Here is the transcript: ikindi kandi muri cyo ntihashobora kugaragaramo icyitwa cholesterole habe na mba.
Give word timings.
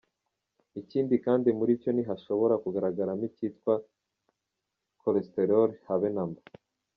ikindi 0.81 1.15
kandi 1.25 1.47
muri 1.59 1.71
cyo 1.81 1.89
ntihashobora 1.95 2.53
kugaragaramo 2.63 3.23
icyitwa 3.29 3.73
cholesterole 5.01 5.75
habe 5.87 6.09
na 6.15 6.23
mba. 6.29 6.41